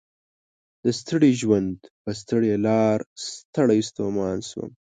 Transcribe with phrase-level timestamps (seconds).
[0.83, 4.69] د ستړي ژوند په ستړي لار ستړی ستومان شوم